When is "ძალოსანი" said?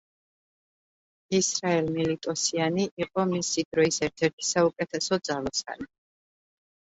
5.31-5.89